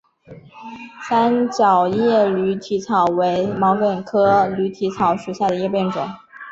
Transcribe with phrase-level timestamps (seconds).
[1.07, 6.09] 三角叶驴蹄草为毛茛科驴蹄草属下的一个变种。